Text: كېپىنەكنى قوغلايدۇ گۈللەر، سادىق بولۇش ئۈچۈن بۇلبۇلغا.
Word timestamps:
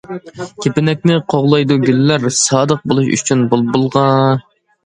كېپىنەكنى 0.65 1.17
قوغلايدۇ 1.33 1.77
گۈللەر، 1.83 2.25
سادىق 2.39 2.83
بولۇش 2.93 3.13
ئۈچۈن 3.19 3.47
بۇلبۇلغا. 3.53 4.09